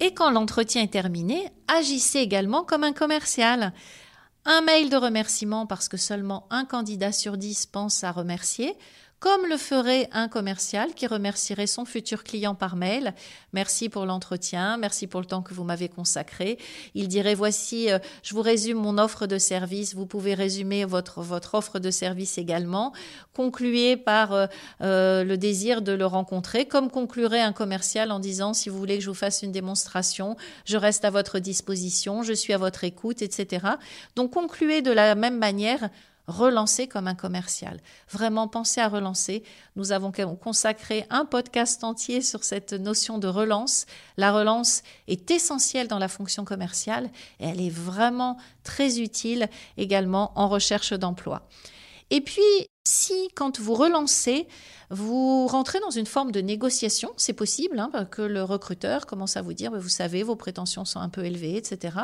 Et 0.00 0.14
quand 0.14 0.30
l'entretien 0.30 0.82
est 0.82 0.92
terminé, 0.92 1.48
agissez 1.68 2.18
également 2.20 2.64
comme 2.64 2.82
un 2.82 2.94
commercial. 2.94 3.72
Un 4.44 4.60
mail 4.62 4.90
de 4.90 4.96
remerciement 4.96 5.66
parce 5.66 5.88
que 5.88 5.96
seulement 5.96 6.46
un 6.50 6.64
candidat 6.64 7.12
sur 7.12 7.36
dix 7.36 7.64
pense 7.64 8.02
à 8.02 8.10
remercier 8.10 8.74
comme 9.22 9.46
le 9.46 9.56
ferait 9.56 10.08
un 10.10 10.26
commercial 10.26 10.94
qui 10.94 11.06
remercierait 11.06 11.68
son 11.68 11.84
futur 11.84 12.24
client 12.24 12.56
par 12.56 12.74
mail. 12.74 13.14
Merci 13.52 13.88
pour 13.88 14.04
l'entretien, 14.04 14.76
merci 14.78 15.06
pour 15.06 15.20
le 15.20 15.26
temps 15.26 15.42
que 15.42 15.54
vous 15.54 15.62
m'avez 15.62 15.88
consacré. 15.88 16.58
Il 16.96 17.06
dirait 17.06 17.36
voici, 17.36 17.88
euh, 17.92 18.00
je 18.24 18.34
vous 18.34 18.42
résume 18.42 18.78
mon 18.78 18.98
offre 18.98 19.28
de 19.28 19.38
service. 19.38 19.94
Vous 19.94 20.06
pouvez 20.06 20.34
résumer 20.34 20.84
votre 20.84 21.20
votre 21.20 21.54
offre 21.54 21.78
de 21.78 21.92
service 21.92 22.36
également. 22.36 22.92
Concluez 23.32 23.96
par 23.96 24.32
euh, 24.32 24.46
euh, 24.80 25.22
le 25.22 25.38
désir 25.38 25.82
de 25.82 25.92
le 25.92 26.04
rencontrer, 26.04 26.66
comme 26.66 26.90
conclurait 26.90 27.42
un 27.42 27.52
commercial 27.52 28.10
en 28.10 28.18
disant 28.18 28.54
si 28.54 28.70
vous 28.70 28.78
voulez 28.78 28.98
que 28.98 29.04
je 29.04 29.10
vous 29.10 29.14
fasse 29.14 29.42
une 29.42 29.52
démonstration, 29.52 30.36
je 30.64 30.76
reste 30.76 31.04
à 31.04 31.10
votre 31.10 31.38
disposition, 31.38 32.24
je 32.24 32.32
suis 32.32 32.54
à 32.54 32.58
votre 32.58 32.82
écoute, 32.82 33.22
etc. 33.22 33.66
Donc 34.16 34.32
concluez 34.32 34.82
de 34.82 34.90
la 34.90 35.14
même 35.14 35.38
manière 35.38 35.90
relancer 36.26 36.86
comme 36.86 37.08
un 37.08 37.14
commercial. 37.14 37.80
Vraiment 38.10 38.48
pensez 38.48 38.80
à 38.80 38.88
relancer. 38.88 39.42
Nous 39.76 39.92
avons 39.92 40.12
consacré 40.36 41.06
un 41.10 41.24
podcast 41.24 41.84
entier 41.84 42.22
sur 42.22 42.44
cette 42.44 42.72
notion 42.72 43.18
de 43.18 43.28
relance. 43.28 43.86
La 44.16 44.32
relance 44.32 44.82
est 45.08 45.30
essentielle 45.30 45.88
dans 45.88 45.98
la 45.98 46.08
fonction 46.08 46.44
commerciale 46.44 47.10
et 47.40 47.46
elle 47.46 47.60
est 47.60 47.70
vraiment 47.70 48.36
très 48.62 49.00
utile 49.00 49.48
également 49.76 50.32
en 50.36 50.48
recherche 50.48 50.92
d'emploi. 50.92 51.48
Et 52.10 52.20
puis, 52.20 52.42
si 52.84 53.28
quand 53.34 53.60
vous 53.60 53.74
relancez, 53.74 54.48
vous 54.90 55.46
rentrez 55.46 55.80
dans 55.80 55.90
une 55.90 56.06
forme 56.06 56.32
de 56.32 56.40
négociation, 56.40 57.12
c'est 57.16 57.32
possible 57.32 57.78
hein, 57.78 57.90
que 58.10 58.22
le 58.22 58.42
recruteur 58.42 59.06
commence 59.06 59.36
à 59.36 59.42
vous 59.42 59.54
dire, 59.54 59.72
vous 59.72 59.88
savez, 59.88 60.22
vos 60.22 60.36
prétentions 60.36 60.84
sont 60.84 61.00
un 61.00 61.08
peu 61.08 61.24
élevées, 61.24 61.56
etc. 61.56 61.96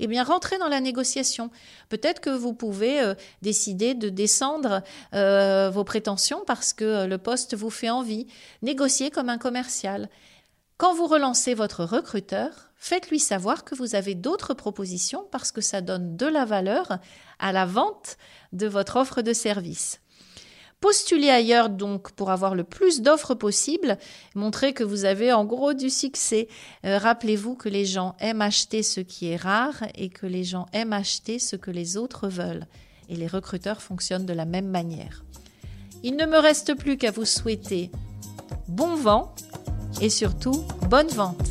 Eh 0.00 0.06
bien, 0.06 0.24
rentrez 0.24 0.58
dans 0.58 0.68
la 0.68 0.80
négociation. 0.80 1.50
Peut-être 1.88 2.20
que 2.20 2.30
vous 2.30 2.52
pouvez 2.52 3.00
euh, 3.00 3.14
décider 3.40 3.94
de 3.94 4.08
descendre 4.08 4.82
euh, 5.14 5.70
vos 5.72 5.84
prétentions 5.84 6.42
parce 6.46 6.72
que 6.72 6.84
euh, 6.84 7.06
le 7.06 7.18
poste 7.18 7.54
vous 7.54 7.70
fait 7.70 7.90
envie. 7.90 8.26
Négocier 8.62 9.10
comme 9.10 9.28
un 9.28 9.38
commercial. 9.38 10.10
Quand 10.76 10.94
vous 10.94 11.06
relancez 11.06 11.54
votre 11.54 11.84
recruteur, 11.84 12.65
faites-lui 12.76 13.18
savoir 13.18 13.64
que 13.64 13.74
vous 13.74 13.94
avez 13.94 14.14
d'autres 14.14 14.54
propositions 14.54 15.26
parce 15.30 15.52
que 15.52 15.60
ça 15.60 15.80
donne 15.80 16.16
de 16.16 16.26
la 16.26 16.44
valeur 16.44 16.98
à 17.38 17.52
la 17.52 17.66
vente 17.66 18.16
de 18.52 18.66
votre 18.66 18.96
offre 18.96 19.22
de 19.22 19.32
service. 19.32 20.00
Postulez 20.80 21.30
ailleurs 21.30 21.70
donc 21.70 22.12
pour 22.12 22.30
avoir 22.30 22.54
le 22.54 22.62
plus 22.62 23.00
d'offres 23.00 23.34
possible, 23.34 23.96
montrer 24.34 24.74
que 24.74 24.84
vous 24.84 25.06
avez 25.06 25.32
en 25.32 25.46
gros 25.46 25.72
du 25.72 25.88
succès. 25.88 26.48
Euh, 26.84 26.98
rappelez-vous 26.98 27.54
que 27.54 27.70
les 27.70 27.86
gens 27.86 28.14
aiment 28.20 28.42
acheter 28.42 28.82
ce 28.82 29.00
qui 29.00 29.28
est 29.28 29.36
rare 29.36 29.84
et 29.94 30.10
que 30.10 30.26
les 30.26 30.44
gens 30.44 30.66
aiment 30.72 30.92
acheter 30.92 31.38
ce 31.38 31.56
que 31.56 31.70
les 31.70 31.96
autres 31.96 32.28
veulent. 32.28 32.66
Et 33.08 33.16
les 33.16 33.26
recruteurs 33.26 33.80
fonctionnent 33.80 34.26
de 34.26 34.34
la 34.34 34.44
même 34.44 34.68
manière. 34.68 35.24
Il 36.02 36.16
ne 36.16 36.26
me 36.26 36.38
reste 36.38 36.74
plus 36.74 36.98
qu'à 36.98 37.10
vous 37.10 37.24
souhaiter 37.24 37.90
bon 38.68 38.94
vent 38.96 39.34
et 40.02 40.10
surtout 40.10 40.62
bonne 40.88 41.08
vente. 41.08 41.50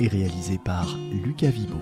et 0.00 0.08
réalisé 0.08 0.58
par 0.58 0.96
Lucas 1.12 1.50
Vibo. 1.50 1.78